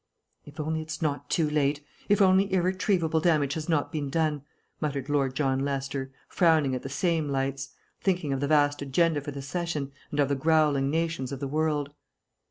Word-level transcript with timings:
"If 0.47 0.59
only 0.59 0.81
it's 0.81 0.99
not 1.03 1.29
too 1.29 1.47
late 1.47 1.85
if 2.09 2.23
only 2.23 2.51
irretrievable 2.51 3.19
damage 3.19 3.53
has 3.53 3.69
not 3.69 3.91
been 3.91 4.09
done," 4.09 4.41
muttered 4.79 5.09
Lord 5.09 5.35
John 5.35 5.59
Lester, 5.63 6.11
frowning 6.27 6.73
at 6.73 6.81
the 6.81 6.89
same 6.89 7.29
lights, 7.29 7.69
thinking 8.01 8.33
of 8.33 8.39
the 8.39 8.47
vast 8.47 8.81
agenda 8.81 9.21
for 9.21 9.29
the 9.29 9.43
session, 9.43 9.91
and 10.09 10.19
of 10.19 10.27
the 10.29 10.33
growling 10.35 10.89
nations 10.89 11.31
of 11.31 11.39
the 11.39 11.47
world. 11.47 11.93